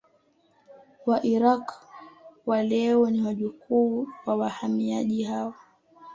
Wairaqw 1.07 1.65
wa 2.47 2.59
leo 2.63 3.05
ni 3.09 3.21
wajukuu 3.25 4.07
wa 4.25 4.35
wahamiaji 4.35 5.23
hao 5.23 5.53